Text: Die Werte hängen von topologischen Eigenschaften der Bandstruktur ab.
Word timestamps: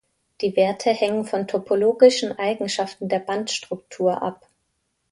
Die 0.41 0.55
Werte 0.55 0.89
hängen 0.89 1.25
von 1.25 1.47
topologischen 1.47 2.31
Eigenschaften 2.39 3.07
der 3.07 3.19
Bandstruktur 3.19 4.19
ab. 4.23 4.49